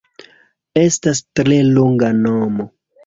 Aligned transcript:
Estas 0.83 1.21
tre 1.41 1.59
longa 1.77 2.11
nomo 2.27 2.67